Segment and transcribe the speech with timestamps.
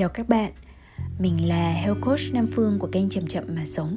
[0.00, 0.52] Chào các bạn,
[1.18, 3.96] mình là Health Coach Nam Phương của kênh Chậm Chậm Mà Sống.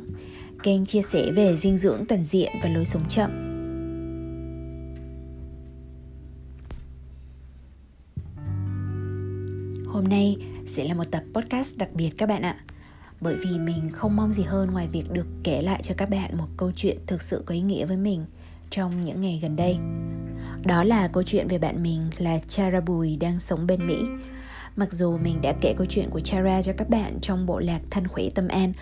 [0.64, 3.32] Kênh chia sẻ về dinh dưỡng toàn diện và lối sống chậm.
[9.88, 10.38] Hôm nay
[10.68, 12.58] sẽ là một tập podcast đặc biệt các bạn ạ.
[13.22, 16.38] Bởi vì mình không mong gì hơn ngoài việc được kể lại cho các bạn
[16.38, 18.26] một câu chuyện thực sự có ý nghĩa với mình
[18.70, 19.78] trong những ngày gần đây.
[20.66, 23.98] Đó là câu chuyện về bạn mình là Chara Bùi đang sống bên Mỹ.
[24.76, 27.80] Mặc dù mình đã kể câu chuyện của Chara cho các bạn trong bộ lạc
[27.92, 28.74] Thân Khỏe Tâm An,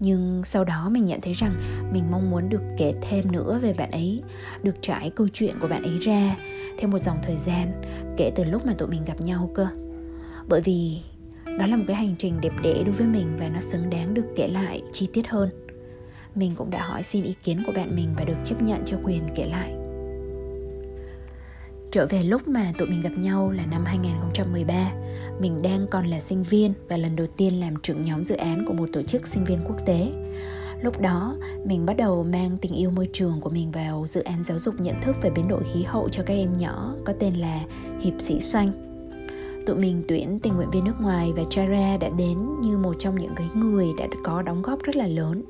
[0.00, 1.56] nhưng sau đó mình nhận thấy rằng
[1.92, 4.22] mình mong muốn được kể thêm nữa về bạn ấy,
[4.62, 6.36] được trải câu chuyện của bạn ấy ra
[6.78, 7.82] theo một dòng thời gian
[8.16, 9.66] kể từ lúc mà tụi mình gặp nhau cơ.
[10.48, 11.00] Bởi vì
[11.58, 14.14] đó là một cái hành trình đẹp đẽ đối với mình và nó xứng đáng
[14.14, 15.50] được kể lại chi tiết hơn.
[16.34, 18.96] Mình cũng đã hỏi xin ý kiến của bạn mình và được chấp nhận cho
[19.04, 19.77] quyền kể lại.
[21.90, 24.92] Trở về lúc mà tụi mình gặp nhau là năm 2013
[25.40, 28.64] Mình đang còn là sinh viên và lần đầu tiên làm trưởng nhóm dự án
[28.66, 30.12] của một tổ chức sinh viên quốc tế.
[30.82, 34.44] Lúc đó, mình bắt đầu mang tình yêu môi trường của mình vào dự án
[34.44, 37.34] giáo dục nhận thức về biến đổi khí hậu cho các em nhỏ có tên
[37.34, 37.60] là
[38.00, 38.70] Hiệp sĩ Xanh.
[39.66, 43.14] Tụi mình tuyển tình nguyện viên nước ngoài và Chara đã đến như một trong
[43.18, 45.44] những cái người đã có đóng góp rất là lớn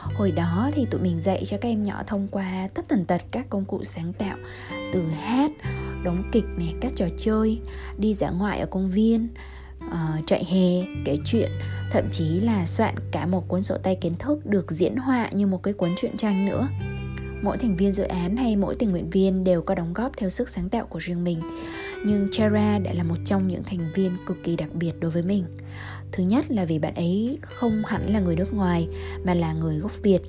[0.00, 3.22] hồi đó thì tụi mình dạy cho các em nhỏ thông qua tất tần tật
[3.30, 4.36] các công cụ sáng tạo
[4.92, 5.50] từ hát
[6.04, 7.60] đóng kịch này các trò chơi
[7.98, 9.28] đi dã ngoại ở công viên
[9.90, 11.50] ờ, uh, chạy hè kể chuyện
[11.90, 15.46] thậm chí là soạn cả một cuốn sổ tay kiến thức được diễn họa như
[15.46, 16.68] một cái cuốn truyện tranh nữa.
[17.42, 20.30] Mỗi thành viên dự án hay mỗi tình nguyện viên đều có đóng góp theo
[20.30, 21.40] sức sáng tạo của riêng mình
[22.06, 25.22] nhưng Chara đã là một trong những thành viên cực kỳ đặc biệt đối với
[25.22, 25.44] mình.
[26.12, 28.88] Thứ nhất là vì bạn ấy không hẳn là người nước ngoài,
[29.24, 30.22] mà là người gốc việt.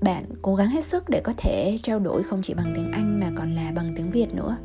[0.00, 3.20] Bạn cố gắng hết sức để có thể trao đổi không chỉ bằng tiếng anh
[3.20, 4.56] mà còn là bằng tiếng việt nữa.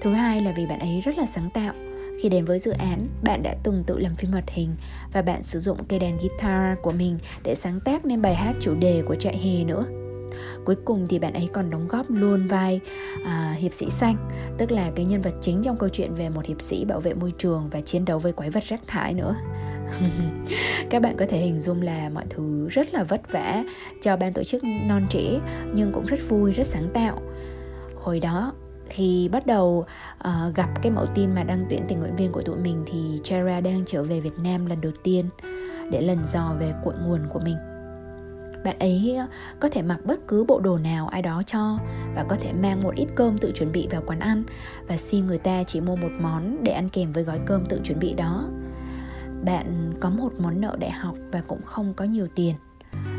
[0.00, 1.74] Thứ hai là vì bạn ấy rất là sáng tạo.
[2.22, 4.76] Khi đến với dự án, bạn đã từng tự làm phim hoạt hình
[5.12, 8.54] và bạn sử dụng cây đàn guitar của mình để sáng tác nên bài hát
[8.60, 9.84] chủ đề của trại hè nữa
[10.64, 12.80] cuối cùng thì bạn ấy còn đóng góp luôn vai
[13.22, 14.16] uh, hiệp sĩ xanh
[14.58, 17.14] tức là cái nhân vật chính trong câu chuyện về một hiệp sĩ bảo vệ
[17.14, 19.36] môi trường và chiến đấu với quái vật rác thải nữa.
[20.90, 23.64] Các bạn có thể hình dung là mọi thứ rất là vất vả
[24.02, 25.40] cho ban tổ chức non trẻ
[25.74, 27.22] nhưng cũng rất vui rất sáng tạo.
[28.02, 28.52] Hồi đó
[28.88, 29.86] khi bắt đầu
[30.28, 33.18] uh, gặp cái mẫu tin mà đăng tuyển tình nguyện viên của tụi mình thì
[33.24, 35.28] Chara đang trở về Việt Nam lần đầu tiên
[35.90, 37.56] để lần dò về cội nguồn của mình
[38.64, 39.26] bạn ấy ờ,
[39.60, 41.78] có thể mặc bất cứ bộ đồ nào ai đó cho
[42.14, 44.44] và có thể mang một ít cơm tự chuẩn bị vào quán ăn
[44.88, 47.80] và xin người ta chỉ mua một món để ăn kèm với gói cơm tự
[47.84, 48.48] chuẩn bị đó.
[49.44, 52.54] Bạn có một món nợ đại học và cũng không có nhiều tiền.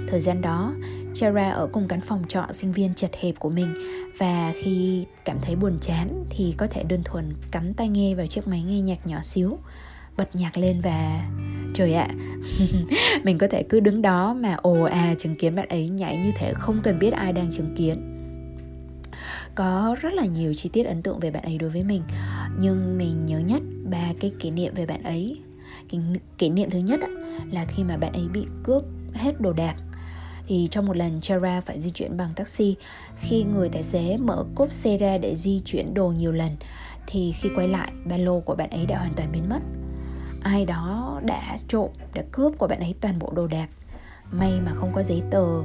[0.07, 0.73] Thời gian đó,
[1.13, 3.73] Chara ở cùng căn phòng trọ sinh viên chật hẹp của mình
[4.17, 8.27] và khi cảm thấy buồn chán thì có thể đơn thuần cắm tai nghe vào
[8.27, 9.57] chiếc máy nghe nhạc nhỏ xíu,
[10.17, 11.27] bật nhạc lên và
[11.75, 12.07] trời ạ.
[13.23, 16.31] Mình có thể cứ đứng đó mà ồ à chứng kiến bạn ấy nhảy như
[16.35, 18.11] thế không cần biết ai đang chứng kiến.
[19.55, 22.01] Có rất là nhiều chi tiết ấn tượng về bạn ấy đối với mình.
[22.59, 25.39] Nhưng mình nhớ nhất ba cái kỷ niệm về bạn ấy.
[25.89, 25.99] Kỷ,
[26.37, 26.99] kỷ niệm thứ nhất
[27.51, 28.83] là khi mà bạn ấy bị cướp
[29.13, 29.75] hết đồ đạc.
[30.47, 32.75] Thì trong một lần Chara phải di chuyển bằng taxi
[33.17, 36.51] khi người tài xế mở cốp xe ra để di chuyển đồ nhiều lần
[37.07, 39.59] thì khi quay lại ba lô của bạn ấy đã hoàn toàn biến mất
[40.45, 43.69] ai đó đã trộm, đã cướp của bạn ấy toàn bộ đồ đạc.
[44.31, 45.61] May mà không có giấy tờ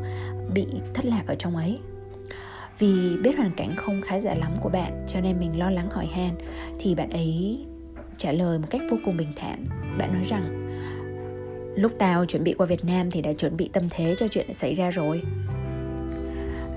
[0.55, 1.79] bị thất lạc ở trong ấy.
[2.79, 5.91] Vì biết hoàn cảnh không khá giả lắm của bạn, cho nên mình lo lắng
[5.91, 6.31] hỏi han,
[6.79, 7.65] thì bạn ấy
[8.19, 9.67] trả lời một cách vô cùng bình thản.
[9.99, 10.69] Bạn nói rằng,
[11.77, 14.53] lúc tao chuẩn bị qua việt nam thì đã chuẩn bị tâm thế cho chuyện
[14.53, 15.23] xảy ra rồi.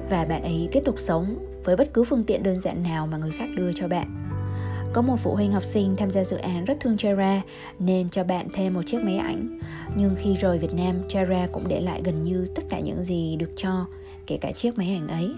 [0.10, 3.18] Và bạn ấy tiếp tục sống với bất cứ phương tiện đơn giản nào mà
[3.18, 4.23] người khác đưa cho bạn
[4.94, 7.42] có một phụ huynh học sinh tham gia dự án rất thương Chara
[7.80, 9.60] nên cho bạn thêm một chiếc máy ảnh.
[9.96, 13.36] Nhưng khi rời Việt Nam, Chara cũng để lại gần như tất cả những gì
[13.36, 13.86] được cho,
[14.28, 15.32] kể cả chiếc máy ảnh ấy.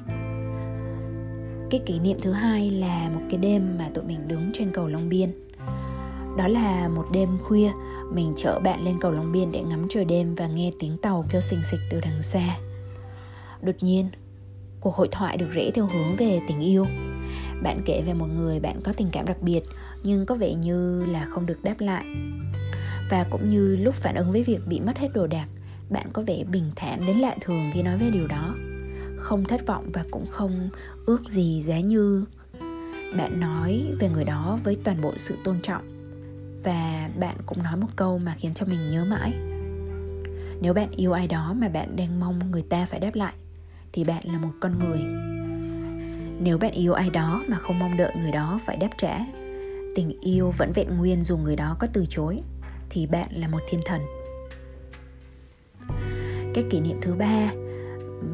[1.70, 4.88] Cái kỷ niệm thứ hai là một cái đêm mà tụi mình đứng trên cầu
[4.88, 5.30] Long Biên.
[6.38, 7.72] Đó là một đêm khuya,
[8.14, 11.26] mình chở bạn lên cầu Long Biên để ngắm trời đêm và nghe tiếng tàu
[11.30, 12.58] kêu xình xịch từ đằng xa.
[13.62, 14.10] Đột nhiên,
[14.80, 16.86] cuộc hội thoại được rẽ theo hướng về tình yêu
[17.64, 19.62] bạn kể về một người bạn có tình cảm đặc biệt,
[20.04, 22.06] nhưng có vẻ như là không được đáp lại.
[23.10, 25.48] Và cũng như lúc phản ứng với việc bị mất hết đồ đạc,
[25.90, 28.56] bạn có vẻ bình thản đến lạ thường khi nói về điều đó.
[29.18, 30.70] Không thất vọng và cũng không
[31.06, 32.26] ước gì giá như
[33.18, 35.84] bạn nói về người đó với toàn bộ sự tôn trọng.
[36.64, 39.34] Và bạn cũng nói một câu mà khiến cho mình nhớ mãi.
[40.62, 43.34] Nếu bạn yêu ai đó mà bạn đang mong người ta phải đáp lại,
[43.92, 45.02] thì bạn là một con người
[46.40, 49.20] nếu bạn yêu ai đó mà không mong đợi người đó phải đáp trả
[49.96, 52.40] tình yêu vẫn vẹn nguyên dù người đó có từ chối
[52.90, 54.02] thì bạn là một thiên thần.
[56.54, 57.52] Cái kỷ niệm thứ ba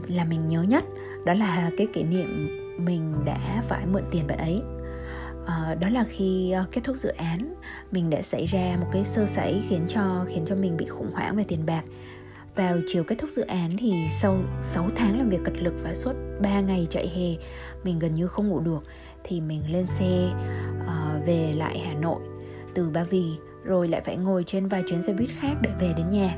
[0.07, 0.83] là mình nhớ nhất
[1.25, 2.49] đó là cái kỷ niệm
[2.85, 4.61] mình đã phải mượn tiền bạn ấy.
[5.47, 7.53] À, đó là khi ờ, kết thúc dự án
[7.91, 11.11] mình đã xảy ra một cái sơ sẩy khiến cho khiến cho mình bị khủng
[11.13, 11.83] hoảng về tiền bạc
[12.55, 15.93] vào chiều kết thúc dự án thì sau 6 tháng làm việc cật lực và
[15.93, 17.45] suốt 3 ngày chạy hè
[17.83, 18.83] mình gần như không ngủ được
[19.23, 20.29] thì mình lên xe
[20.81, 22.21] uh, về lại Hà Nội
[22.73, 23.25] từ Ba Vì
[23.63, 26.37] rồi lại phải ngồi trên vài chuyến xe buýt khác để về đến nhà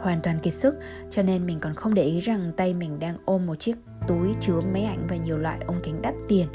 [0.00, 0.74] hoàn toàn kiệt sức
[1.10, 3.76] cho nên mình còn không để ý rằng tay mình đang ôm một chiếc
[4.08, 6.46] túi chứa máy ảnh và nhiều loại ống kính đắt tiền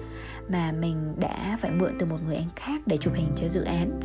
[0.50, 3.64] mà mình đã phải mượn từ một người anh khác để chụp hình cho dự
[3.64, 4.00] án.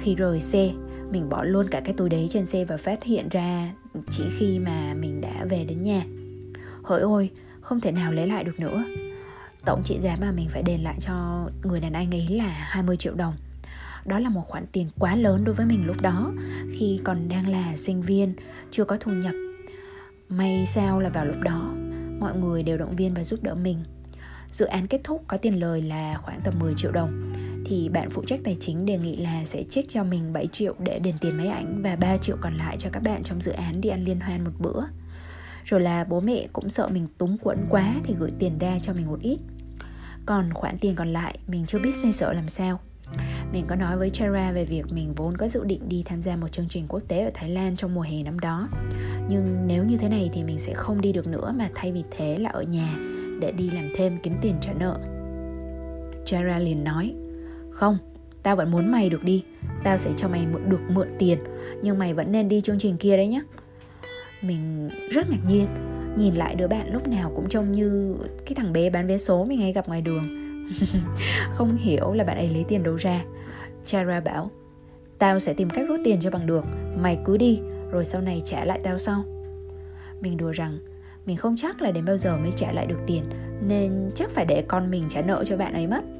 [0.00, 0.70] Khi rời xe,
[1.10, 3.72] mình bỏ luôn cả cái túi đấy trên xe và phát hiện ra
[4.10, 6.04] chỉ khi mà mình đã về đến nhà.
[6.82, 8.84] Hỡi ôi, không thể nào lấy lại được nữa.
[9.64, 12.96] Tổng trị giá mà mình phải đền lại cho người đàn anh ấy là 20
[12.96, 13.34] triệu đồng
[14.08, 16.32] đó là một khoản tiền quá lớn đối với mình lúc đó
[16.72, 18.34] khi còn đang là sinh viên
[18.70, 19.34] chưa có thu nhập
[20.28, 21.74] may sao là vào lúc đó
[22.20, 23.84] mọi người đều động viên và giúp đỡ mình
[24.52, 27.27] dự án kết thúc có tiền lời là khoảng tầm 10 triệu đồng
[27.68, 30.74] thì bạn phụ trách tài chính đề nghị là sẽ trích cho mình 7 triệu
[30.78, 33.52] để đền tiền máy ảnh và 3 triệu còn lại cho các bạn trong dự
[33.52, 34.80] án đi ăn liên hoan một bữa.
[35.64, 38.92] Rồi là bố mẹ cũng sợ mình túng quẫn quá thì gửi tiền ra cho
[38.92, 39.38] mình một ít.
[40.26, 42.80] Còn khoản tiền còn lại mình chưa biết xoay sở làm sao.
[43.52, 46.36] Mình có nói với Chara về việc mình vốn có dự định đi tham gia
[46.36, 48.68] một chương trình quốc tế ở Thái Lan trong mùa hè năm đó.
[49.28, 52.04] Nhưng nếu như thế này thì mình sẽ không đi được nữa mà thay vì
[52.10, 52.96] thế là ở nhà
[53.40, 54.98] để đi làm thêm kiếm tiền trả nợ.
[56.26, 57.14] Chara liền nói,
[57.78, 57.98] không,
[58.42, 59.44] tao vẫn muốn mày được đi,
[59.84, 61.38] tao sẽ cho mày được mượn tiền,
[61.82, 63.42] nhưng mày vẫn nên đi chương trình kia đấy nhé.
[64.42, 65.66] Mình rất ngạc nhiên,
[66.16, 68.16] nhìn lại đứa bạn lúc nào cũng trông như
[68.46, 70.24] cái thằng bé bán vé số mình hay gặp ngoài đường.
[71.52, 73.24] Không hiểu là bạn ấy lấy tiền đâu ra.
[73.84, 74.50] Chara bảo
[75.18, 76.64] Tao sẽ tìm cách rút tiền cho bằng được.
[76.96, 77.60] Mày cứ đi
[77.90, 79.24] Rồi sau này trả lại tao sau.
[80.20, 80.78] Mình đùa rằng
[81.26, 83.24] Mình không chắc là đến bao giờ mới trả lại được tiền
[83.68, 86.17] Nên chắc phải để con mình trả nợ cho bạn ấy mất.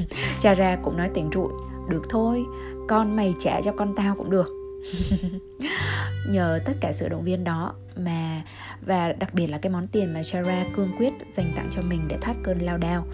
[0.40, 1.48] cha ra cũng nói tiền trụi
[1.88, 2.44] Được thôi,
[2.88, 4.48] Con mày trả cho con tao cũng được.
[6.28, 8.42] Nhờ tất cả sự động viên đó mà,
[8.86, 12.08] và đặc biệt là cái món tiền mà Chara cương quyết dành tặng cho mình
[12.08, 13.06] để thoát cơn lao đao,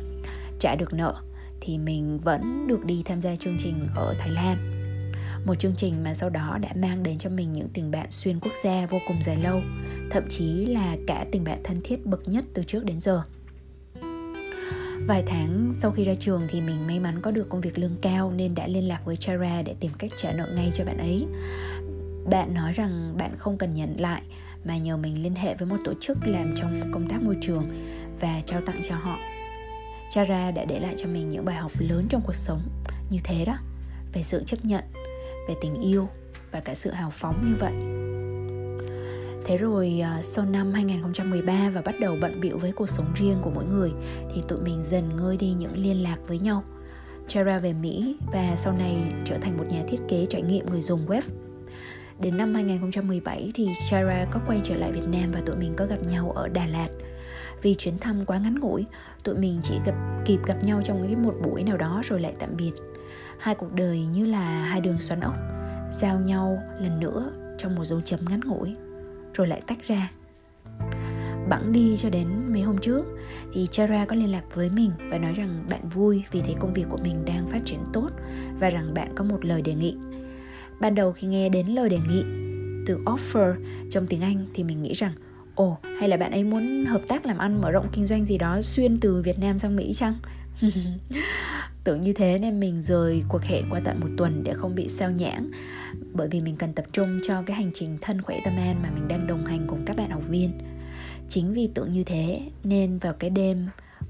[0.58, 1.14] trả được nợ,
[1.60, 4.72] thì mình vẫn được đi tham gia chương trình ở Thái Lan.
[5.44, 8.40] Một chương trình mà sau đó đã mang đến cho mình những tình bạn xuyên
[8.40, 9.60] quốc gia vô cùng dài lâu,
[10.10, 13.22] thậm chí là cả tình bạn thân thiết bậc nhất từ trước đến giờ.
[15.04, 17.96] Vài tháng sau khi ra trường thì mình may mắn có được công việc lương
[18.02, 20.98] cao nên đã liên lạc với Chara để tìm cách trả nợ ngay cho bạn
[20.98, 21.26] ấy.
[22.31, 24.22] Bạn nói rằng bạn không cần nhận lại
[24.64, 27.69] mà nhờ mình liên hệ với một tổ chức làm trong công tác môi trường
[28.20, 29.19] và trao tặng cho họ.
[30.10, 32.60] Chara đã để lại cho mình những bài học lớn trong cuộc sống
[33.10, 33.58] như thế đó,
[34.12, 34.84] về sự chấp nhận,
[35.49, 36.08] về tình yêu
[36.50, 37.72] và cả sự hào phóng như vậy.
[39.46, 43.37] Thế rồi à, sau năm 2013 và bắt đầu bận bịu với cuộc sống riêng
[43.43, 43.93] của mỗi người
[44.34, 46.62] thì tụi mình dần ngơi đi những liên lạc với nhau.
[47.28, 50.82] Chara về Mỹ và sau này trở thành một nhà thiết kế trải nghiệm người
[50.82, 51.22] dùng web
[52.20, 55.87] Đến năm 2017 thì Chara có quay trở lại Việt Nam và tụi mình có
[55.87, 56.88] gặp nhau ở Đà Lạt.
[57.62, 58.87] Vì chuyến thăm quá ngắn ngủi,
[59.25, 59.94] tụi mình chỉ gặp
[60.25, 62.73] kịp gặp nhau trong cái một buổi nào đó rồi lại tạm biệt.
[63.38, 65.35] Hai cuộc đời như là hai đường xoắn ốc,
[65.92, 68.75] giao nhau lần nữa trong một dấu chấm ngắn ngủi,
[69.37, 70.11] rồi lại tách ra.
[71.49, 73.05] Bẵng đi cho đến mấy hôm trước,
[73.55, 76.75] thì Chara có liên lạc với mình và nói rằng bạn vui vì thấy công
[76.75, 78.11] việc của mình đang phát triển tốt
[78.61, 79.97] và rằng bạn có một lời đề nghị
[80.81, 82.23] ban đầu khi nghe đến lời đề nghị
[82.87, 83.55] từ offer
[83.90, 85.12] trong tiếng Anh thì mình nghĩ rằng
[85.56, 88.25] ồ oh, hay là bạn ấy muốn hợp tác làm ăn mở rộng kinh doanh
[88.25, 90.14] gì đó xuyên từ Việt Nam sang Mỹ chăng?
[91.84, 94.88] Tưởng như thế nên mình rời cuộc hẹn qua tận một tuần để không bị
[94.88, 95.50] sao nhãng.
[96.12, 98.90] Bởi vì mình cần tập trung cho cái hành trình thân khỏe tâm an mà
[98.94, 100.50] mình đang đồng hành cùng các bạn học viên.
[101.28, 103.58] Chính vì tưởng như thế nên vào cái đêm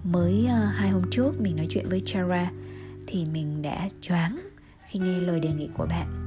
[0.04, 2.50] mới uh, hai hôm trước mình nói chuyện với Chara
[3.06, 4.40] Thì mình đã choáng
[4.86, 6.25] khi nghe lời đề nghị của bạn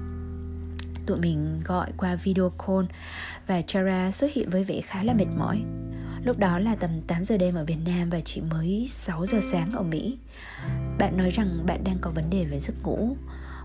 [1.06, 2.86] tụi mình gọi qua video call
[3.48, 5.62] và Chara xuất hiện với vẻ khá là mệt mỏi.
[6.24, 9.39] Lúc đó là tầm 8 giờ đêm ở Việt Nam và chỉ mới 6 giờ
[9.41, 10.18] sáng ở Mỹ.
[11.00, 13.15] Bạn nói rằng bạn đang có vấn đề về giấc ngủ.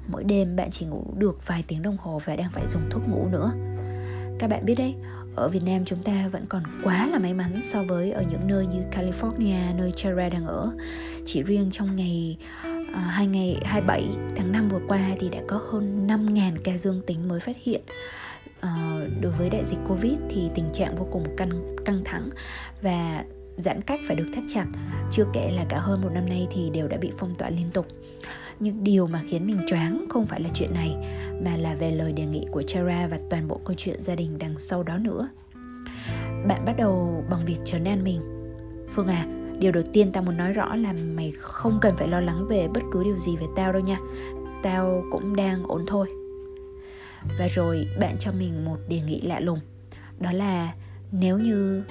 [0.09, 3.09] Mỗi đêm bạn chỉ ngủ được vài tiếng đồng hồ và đang phải dùng thuốc
[3.09, 3.53] ngủ nữa.
[4.39, 4.95] Các bạn biết đấy,
[5.37, 8.47] ở Việt Nam chúng ta vẫn còn quá là may mắn so với ở những
[8.47, 10.71] nơi như California, nơi Chara đang ở.
[11.27, 12.37] Chỉ riêng trong ngày
[12.95, 17.03] à, hai ngày 27 tháng 5 vừa qua thì đã có hơn 5.000 ca dương
[17.07, 17.81] tính mới phát hiện.
[18.61, 22.31] À, đối với đại dịch Covid thì tình trạng vô cùng căng căng thẳng
[22.83, 23.25] và
[23.57, 24.67] giãn cách phải được thắt chặt.
[25.11, 27.69] Chưa kể là cả hơn một năm nay thì đều đã bị phong tỏa liên
[27.69, 27.87] tục.
[28.61, 30.97] Nhưng điều mà khiến mình choáng không phải là chuyện này
[31.45, 34.39] mà là về lời đề nghị của Chara và toàn bộ câu chuyện gia đình
[34.39, 35.29] đằng sau đó nữa.
[36.49, 38.21] Bạn bắt đầu bằng việc trấn an mình.
[38.95, 42.21] Phương à điều đầu tiên tao muốn nói rõ là mày không cần phải lo
[42.21, 43.99] lắng về bất cứ điều gì về tao đâu nha.
[44.63, 46.09] Tao cũng đang ổn thôi.
[47.39, 49.59] Và rồi bạn cho mình một đề nghị lạ lùng.
[50.21, 50.75] Đó là
[51.13, 51.83] nếu như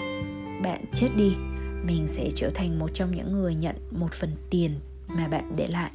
[0.64, 1.36] bạn chết đi,
[1.84, 4.72] mình sẽ trở thành một trong những người nhận một phần tiền
[5.08, 5.92] mà bạn để lại.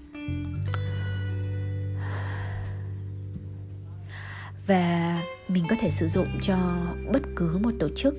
[4.66, 6.56] Và mình có thể sử dụng cho
[7.12, 8.14] bất cứ một tổ chức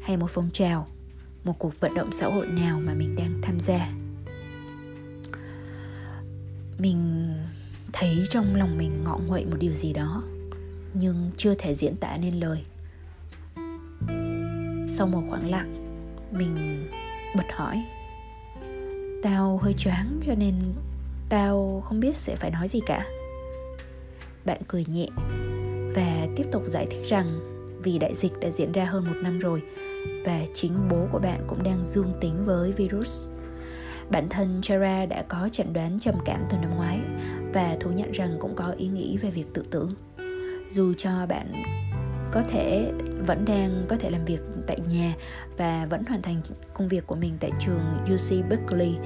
[0.00, 0.86] hay một phong trào
[1.44, 3.88] một cuộc vận động xã hội nào mà mình đang tham gia.
[6.78, 7.28] Mình
[7.92, 10.22] thấy trong lòng mình ngọ nguậy một điều gì đó,
[10.94, 12.62] nhưng chưa thể diễn tả nên lời.
[14.88, 15.98] Sau một khoảng lặng,
[16.32, 16.86] mình
[17.36, 17.84] bật hỏi,
[19.22, 20.54] tao hơi choáng cho nên
[21.28, 23.06] tao không biết sẽ phải nói gì cả.
[24.44, 25.06] Bạn cười nhẹ
[25.94, 27.40] và tiếp tục giải thích rằng
[27.82, 29.62] vì đại dịch đã diễn ra hơn một năm rồi
[30.24, 33.28] và chính bố của bạn cũng đang dương tính với virus.
[34.10, 37.00] Bản thân Chara đã có chẩn đoán trầm cảm từ năm ngoái
[37.54, 39.88] và thú nhận rằng cũng có ý nghĩ về việc tự tử.
[40.70, 41.52] Dù cho bạn
[42.32, 42.92] có thể
[43.26, 45.14] vẫn đang có thể làm việc tại nhà
[45.56, 46.36] và vẫn hoàn thành
[46.74, 47.80] công việc của mình tại trường
[48.14, 48.96] UC Berkeley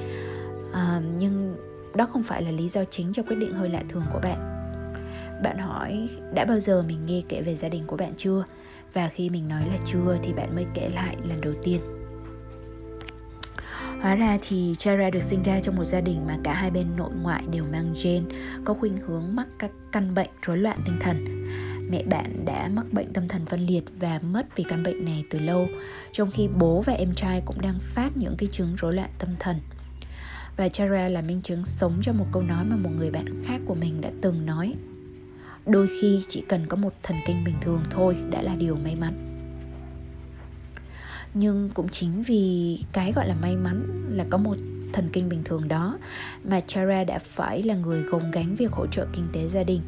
[0.73, 1.57] à, nhưng
[1.95, 4.53] đó không phải là lý do chính cho quyết định hơi lạ thường của bạn.
[5.43, 8.45] Bạn hỏi đã bao giờ mình nghe kể về gia đình của bạn chưa?
[8.97, 11.81] Và khi mình nói là chưa thì bạn mới kể lại lần đầu tiên
[14.03, 16.87] Hóa ra thì Chara được sinh ra trong một gia đình mà cả hai bên
[16.97, 18.25] nội ngoại đều mang gen,
[18.65, 21.47] có khuynh hướng mắc các căn bệnh rối loạn tinh thần.
[21.91, 25.25] Mẹ bạn đã mắc bệnh tâm thần phân liệt và mất vì căn bệnh này
[25.31, 25.69] từ lâu,
[26.13, 29.31] trong khi bố và em trai cũng đang phát những cái chứng rối loạn tâm
[29.39, 29.57] thần.
[30.57, 33.61] Và Chara là minh chứng sống cho một câu nói mà một người bạn khác
[33.67, 34.75] của mình đã từng nói.
[35.67, 38.97] Đôi khi chỉ cần có một thần kinh bình thường thôi đã là điều may
[38.97, 39.15] mắn.
[41.35, 44.57] Nhưng cũng chính vì cái gọi là may mắn là có một
[44.93, 45.99] thần kinh bình thường đó
[46.45, 49.81] mà Chara đã phải là người gồng gánh việc hỗ trợ kinh tế gia đình.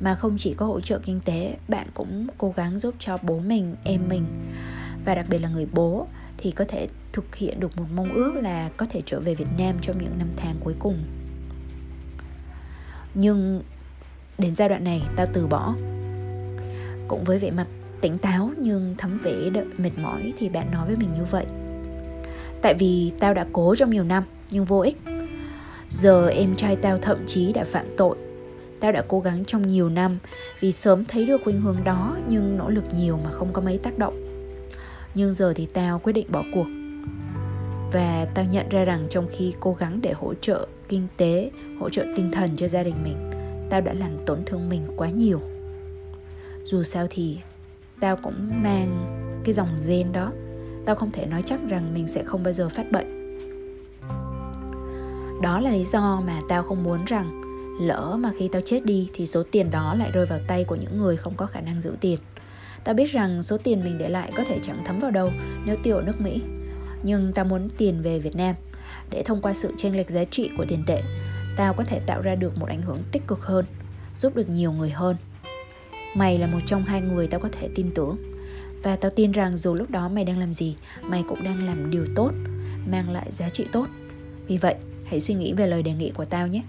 [0.00, 3.38] Mà không chỉ có hỗ trợ kinh tế, bạn cũng cố gắng giúp cho bố
[3.38, 4.24] mình, em mình
[5.04, 6.06] và đặc biệt là người bố
[6.38, 9.48] thì có thể thực hiện được một mong ước là có thể trở về Việt
[9.58, 11.04] Nam trong những năm tháng cuối cùng.
[13.14, 13.62] Nhưng
[14.38, 15.74] đến giai đoạn này, tao từ bỏ.
[17.08, 17.66] Cũng với vẻ mặt
[18.00, 19.32] tỉnh táo nhưng thấm vẻ
[19.78, 21.46] mệt mỏi thì bạn nói với mình như vậy.
[22.62, 24.96] Tại vì tao đã cố trong nhiều năm, nhưng vô ích.
[25.90, 28.16] Giờ em trai tao thậm chí đã phạm tội.
[28.80, 30.18] Tao đã cố gắng trong nhiều năm
[30.60, 33.78] vì sớm thấy được khuynh hướng đó, nhưng nỗ lực nhiều mà không có mấy
[33.78, 34.22] tác động.
[35.14, 36.66] Nhưng giờ thì tao quyết định bỏ cuộc.
[37.92, 41.50] Và tao nhận ra rằng trong khi cố gắng để hỗ trợ kinh tế,
[41.80, 43.35] hỗ trợ tinh thần cho gia đình mình
[43.70, 45.40] tao đã làm tổn thương mình quá nhiều.
[46.64, 47.38] Dù sao thì,
[48.00, 49.12] tao cũng mang
[49.44, 50.32] cái dòng gen đó.
[50.86, 53.38] Tao không thể nói chắc rằng mình sẽ không bao giờ phát bệnh.
[55.42, 57.42] Đó là lý do mà tao không muốn rằng
[57.80, 60.76] lỡ mà khi tao chết đi thì số tiền đó lại rơi vào tay của
[60.76, 62.18] những người không có khả năng giữ tiền.
[62.84, 65.30] Tao biết rằng số tiền mình để lại có thể chẳng thấm vào đâu
[65.64, 66.42] nếu tiêu ở nước mỹ.
[67.02, 68.54] Nhưng tao muốn tiền về việt nam
[69.10, 71.02] để thông qua sự chênh lệch giá trị của tiền tệ
[71.56, 73.64] tao có thể tạo ra được một ảnh hưởng tích cực hơn,
[74.16, 75.16] giúp được nhiều người hơn.
[76.14, 78.16] Mày là một trong hai người tao có thể tin tưởng.
[78.82, 81.90] Và tao tin rằng dù lúc đó mày đang làm gì, Mày cũng đang làm
[81.90, 82.30] điều tốt,
[82.86, 83.86] Mang lại giá trị tốt.
[84.46, 84.74] Vì vậy,
[85.06, 86.62] hãy suy nghĩ về lời đề nghị của tao nhé.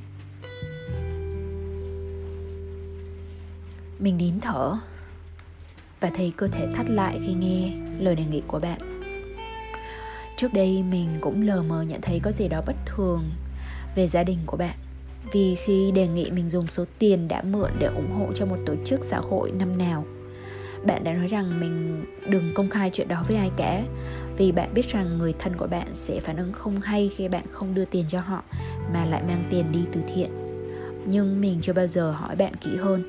[4.00, 4.74] Mình nín thở
[6.00, 8.79] Và thấy cơ thể thắt lại khi nghe lời đề nghị của bạn.
[10.38, 13.24] Trước đây mình cũng lờ mờ nhận thấy có gì đó bất thường
[13.98, 14.75] về gia đình của bạn.
[15.34, 18.58] Vì khi đề nghị mình dùng số tiền đã mượn để ủng hộ cho một
[18.66, 20.06] tổ chức xã hội năm nào,
[20.88, 23.84] bạn đã nói rằng mình đừng công khai chuyện đó với ai cả.
[24.38, 27.46] Vì bạn biết rằng người thân của bạn sẽ phản ứng không hay khi bạn
[27.51, 28.44] không đưa tiền cho họ,
[28.94, 30.30] mà lại mang tiền đi từ thiện.
[31.06, 33.04] Nhưng mình chưa bao giờ hỏi bạn kỹ hơn.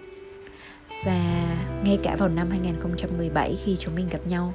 [1.07, 1.47] Và
[1.85, 4.55] ngay cả vào năm 2017 khi chúng mình gặp nhau,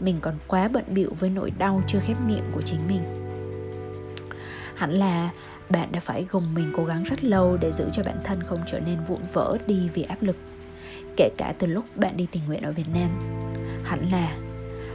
[0.00, 3.27] mình còn quá bận bịu với nỗi đau chưa khép miệng của chính mình
[4.78, 5.30] hẳn là
[5.70, 8.60] bạn đã phải gồng mình cố gắng rất lâu để giữ cho bản thân không
[8.66, 10.36] trở nên vụn vỡ đi vì áp lực.
[11.16, 13.10] Kể cả từ lúc bạn đi tình nguyện ở Việt Nam,
[13.84, 14.36] hẳn là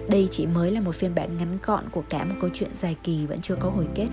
[0.10, 2.96] đây chỉ mới là một phiên bản ngắn gọn của cả một câu chuyện dài
[3.04, 4.08] kỳ vẫn chưa có hồi kết.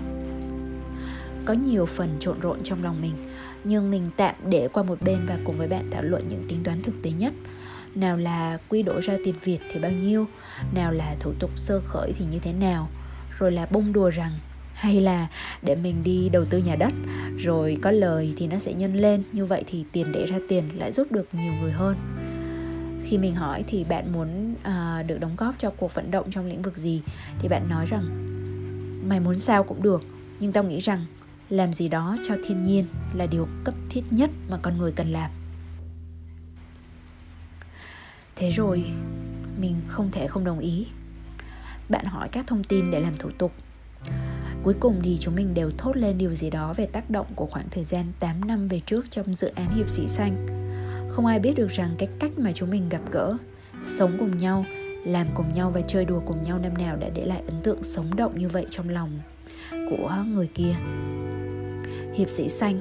[1.45, 3.13] Có nhiều phần trộn rộn trong lòng mình,
[3.63, 6.63] nhưng mình tạm để qua một bên và cùng với bạn thảo luận những tính
[6.63, 7.33] toán thực tế nhất.
[7.95, 10.25] Nào là quy đổi ra tiền Việt thì bao nhiêu,
[10.73, 12.89] nào là thủ tục sơ khởi thì như thế nào,
[13.39, 14.31] rồi là bông đùa rằng
[14.81, 15.27] hay là
[15.61, 16.93] để mình đi đầu tư nhà đất
[17.37, 19.23] rồi có lời thì nó sẽ nhân lên.
[19.31, 21.95] Như vậy thì tiền để ra tiền lại giúp được nhiều người hơn.
[23.03, 26.45] Khi mình hỏi thì bạn muốn uh, được đóng góp cho cuộc vận động trong
[26.45, 27.01] lĩnh vực gì
[27.39, 28.27] thì bạn nói rằng
[29.09, 30.03] mày muốn sao cũng được
[30.39, 31.05] nhưng tao nghĩ rằng
[31.49, 35.11] làm gì đó cho thiên nhiên là điều cấp thiết nhất mà con người cần
[35.11, 35.31] làm.
[38.35, 38.85] Thế rồi
[39.59, 40.87] mình không thể không đồng ý.
[41.89, 43.51] Bạn hỏi các thông tin để làm thủ tục.
[44.63, 47.45] Cuối cùng thì chúng mình đều thốt lên điều gì đó về tác động của
[47.45, 50.47] khoảng thời gian 8 năm về trước trong dự án hiệp sĩ xanh.
[51.09, 53.37] Không ai biết được rằng cái cách mà chúng mình gặp gỡ,
[53.83, 54.65] sống cùng nhau,
[55.05, 57.83] làm cùng nhau và chơi đùa cùng nhau năm nào đã để lại ấn tượng
[57.83, 59.19] sống động như vậy trong lòng
[59.71, 60.75] của người kia.
[62.13, 62.79] Hiệp sĩ xanh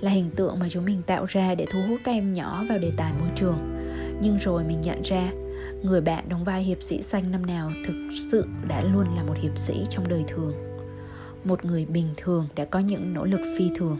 [0.00, 2.78] là hình tượng mà chúng mình tạo ra để thu hút các em nhỏ vào
[2.78, 3.58] đề tài môi trường.
[4.22, 5.32] Nhưng rồi mình nhận ra
[5.82, 7.94] người bạn đóng vai hiệp sĩ xanh năm nào thực
[8.30, 10.69] sự đã luôn là một hiệp sĩ trong đời thường
[11.44, 13.98] một người bình thường đã có những nỗ lực phi thường.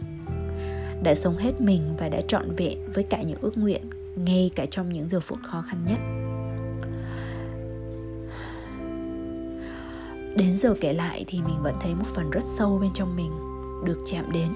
[1.03, 4.65] Đã sống hết mình và đã trọn vẹn với cả những ước nguyện, ngay cả
[4.65, 5.99] trong những giờ phút khó khăn nhất.
[10.37, 13.31] Đến giờ kể lại thì mình vẫn thấy một phần rất sâu bên trong mình
[13.85, 14.47] được chạm đến.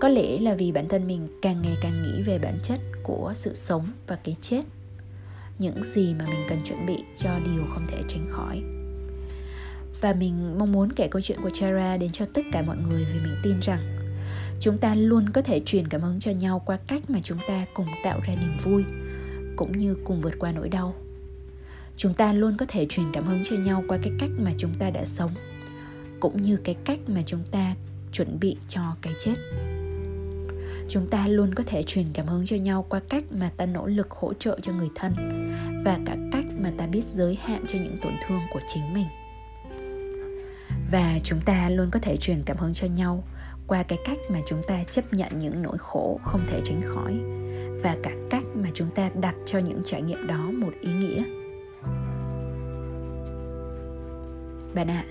[0.00, 3.32] Có lẽ là vì bản thân mình càng ngày càng nghĩ về bản chất của
[3.34, 4.62] sự sống và cái chết.
[5.58, 8.79] Những gì mà mình cần chuẩn bị cho điều không thể tránh khỏi
[10.00, 13.06] và mình mong muốn kể câu chuyện của Chara đến cho tất cả mọi người
[13.12, 13.96] vì mình tin rằng
[14.60, 17.66] chúng ta luôn có thể truyền cảm hứng cho nhau qua cách mà chúng ta
[17.74, 18.84] cùng tạo ra niềm vui,
[19.56, 20.94] cũng như cùng vượt qua nỗi đau.
[21.96, 24.74] Chúng ta luôn có thể truyền cảm hứng cho nhau qua cái cách mà chúng
[24.78, 25.34] ta đã sống,
[26.20, 27.74] cũng như cái cách mà chúng ta
[28.12, 29.34] chuẩn bị cho cái chết.
[30.88, 33.86] Chúng ta luôn có thể truyền cảm hứng cho nhau qua cách mà ta nỗ
[33.86, 35.12] lực hỗ trợ cho người thân
[35.84, 39.06] và cả cách mà ta biết giới hạn cho những tổn thương của chính mình
[40.90, 43.24] và chúng ta luôn có thể truyền cảm hứng cho nhau
[43.66, 47.20] qua cái cách mà chúng ta chấp nhận những nỗi khổ không thể tránh khỏi
[47.82, 51.22] và cả cách mà chúng ta đặt cho những trải nghiệm đó một ý nghĩa.
[54.74, 55.04] Bạn ạ,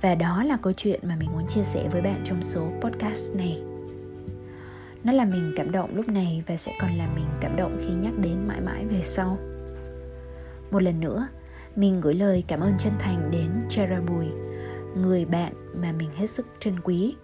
[0.00, 3.34] và đó là câu chuyện mà mình muốn chia sẻ với bạn trong số podcast
[3.34, 3.62] này.
[5.04, 7.94] Nó làm mình cảm động lúc này và sẽ còn làm mình cảm động khi
[7.94, 9.38] nhắc đến mãi mãi về sau.
[10.70, 11.28] Một lần nữa,
[11.76, 14.26] mình gửi lời cảm ơn chân thành đến Chera Bùi
[14.96, 17.16] người bạn mà mình hết sức trân quý.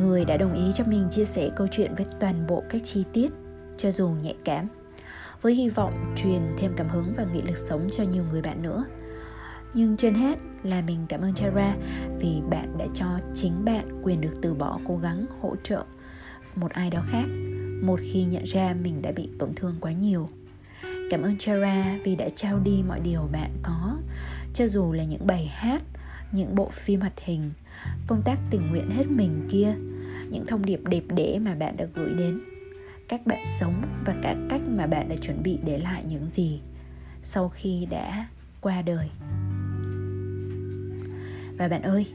[0.00, 3.04] Người đã đồng ý cho mình chia sẻ câu chuyện với toàn bộ các chi
[3.12, 3.32] tiết,
[3.76, 4.68] cho dù nhạy cảm,
[5.42, 8.62] với hy vọng truyền thêm cảm hứng và nghị lực sống cho nhiều người bạn
[8.62, 8.84] nữa.
[9.74, 11.76] Nhưng trên hết là mình cảm ơn Chara
[12.18, 15.84] vì bạn đã cho chính bạn quyền được từ bỏ cố gắng hỗ trợ
[16.54, 17.24] một ai đó khác,
[17.82, 20.28] một khi nhận ra mình đã bị tổn thương quá nhiều.
[21.10, 23.96] Cảm ơn Chara vì đã trao đi mọi điều bạn có,
[24.54, 25.82] cho dù là những bài hát
[26.34, 27.50] những bộ phim hoạt hình,
[28.06, 29.74] công tác tình nguyện hết mình kia,
[30.30, 32.40] những thông điệp đẹp đẽ mà bạn đã gửi đến,
[33.08, 36.60] cách bạn sống và cả cách mà bạn đã chuẩn bị để lại những gì
[37.22, 38.26] sau khi đã
[38.60, 39.08] qua đời.
[41.58, 42.06] Và bạn ơi,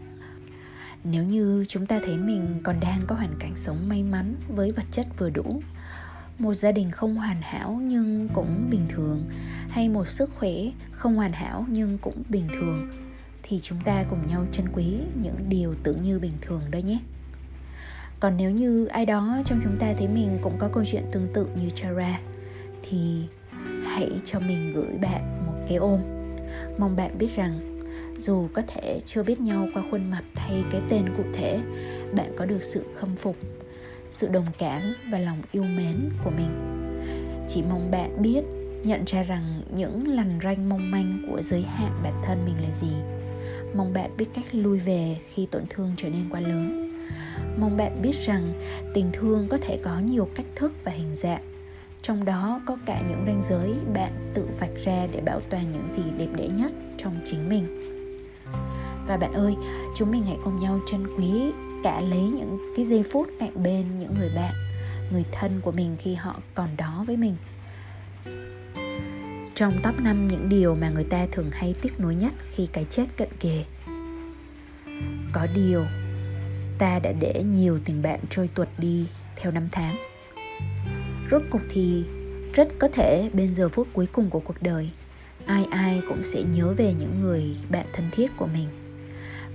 [1.03, 4.71] nếu như chúng ta thấy mình còn đang có hoàn cảnh sống may mắn với
[4.71, 5.61] vật chất vừa đủ,
[6.39, 9.25] một gia đình không hoàn hảo nhưng cũng bình thường,
[9.69, 10.53] hay một sức khỏe
[10.91, 12.89] không hoàn hảo nhưng cũng bình thường
[13.49, 16.99] thì chúng ta cùng nhau trân quý những điều tưởng như bình thường đó nhé.
[18.19, 21.27] Còn nếu như ai đó trong chúng ta thấy mình cũng có câu chuyện tương
[21.33, 22.19] tự như Chara,
[22.89, 23.23] thì
[23.85, 25.99] hãy cho mình gửi bạn một cái ôm.
[26.77, 27.79] Mong bạn biết rằng,
[28.17, 31.59] dù có thể chưa biết nhau qua khuôn mặt hay cái tên cụ thể,
[32.15, 33.35] bạn có được sự khâm phục,
[34.11, 34.81] sự đồng cảm
[35.11, 36.59] và lòng yêu mến của mình.
[37.47, 38.41] Chỉ mong bạn biết,
[38.83, 42.73] nhận ra rằng những lằn ranh mong manh của giới hạn bản thân mình là
[42.73, 42.91] gì
[43.75, 46.91] mong bạn biết cách lui về khi tổn thương trở nên quá lớn.
[47.59, 48.53] Mong bạn biết rằng
[48.93, 51.43] tình thương có thể có nhiều cách thức và hình dạng.
[52.01, 55.89] Trong đó có cả những ranh giới bạn tự vạch ra để bảo toàn những
[55.89, 57.83] gì đẹp đẽ nhất trong chính mình.
[59.07, 59.55] Và bạn ơi,
[59.95, 61.51] chúng mình hãy cùng nhau trân quý
[61.83, 64.53] cả lấy những cái giây phút cạnh bên những người bạn,
[65.11, 67.35] người thân của mình khi họ còn đó với mình
[69.59, 72.85] trong top 5 những điều mà người ta thường hay tiếc nuối nhất khi cái
[72.89, 73.63] chết cận kề.
[75.33, 75.85] Có điều,
[76.77, 79.95] ta đã để nhiều tình bạn trôi tuột đi theo năm tháng.
[81.31, 82.03] Rốt cục thì
[82.53, 84.89] rất có thể bên giờ phút cuối cùng của cuộc đời,
[85.45, 88.67] ai ai cũng sẽ nhớ về những người bạn thân thiết của mình.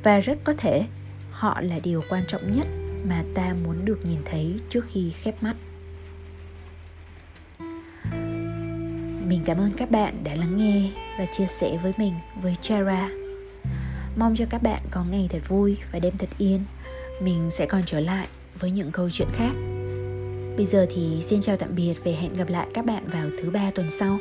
[0.03, 0.85] Và rất có thể
[1.31, 2.67] họ là điều quan trọng nhất
[3.09, 5.57] mà ta muốn được nhìn thấy trước khi khép mắt.
[9.35, 13.09] Mình cảm ơn các bạn đã lắng nghe và chia sẻ với mình, với Chara.
[14.17, 16.61] Mong cho các bạn có ngày thật vui và đêm thật yên.
[17.23, 18.27] Mình sẽ còn trở lại
[18.61, 19.51] với những câu chuyện khác.
[20.57, 23.51] Bây giờ thì xin chào tạm biệt và hẹn gặp lại các bạn vào thứ
[23.51, 24.19] ba tuần sau.